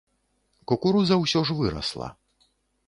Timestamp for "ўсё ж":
1.23-1.59